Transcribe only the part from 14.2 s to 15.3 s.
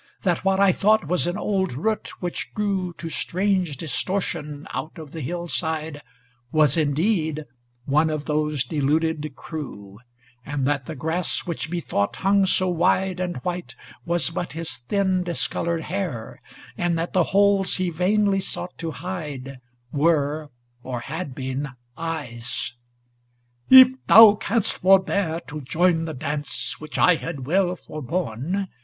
but his thin